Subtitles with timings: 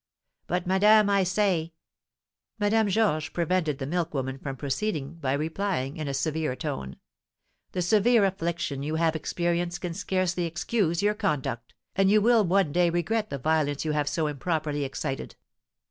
[0.47, 1.73] "But, madame, I say"
[2.59, 6.95] Madame Georges prevented the milk woman from proceeding by replying, in a severe tone:
[7.73, 12.71] "The severe affliction you have experienced can scarcely excuse your conduct, and you will one
[12.71, 15.35] day regret the violence you have so improperly excited.